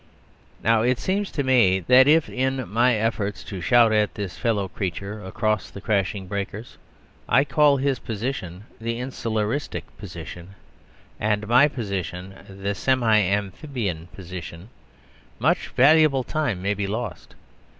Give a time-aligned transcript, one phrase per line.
[0.63, 4.67] Now, it seems to me, that if, in my efforts to shout at this fellow
[4.67, 6.77] creature across the crashing breakers,
[7.29, 10.55] I call his position the "insularistic position,"
[11.19, 14.69] and my position "the semi amphibian position,"
[15.37, 17.35] much valuable time may be lost.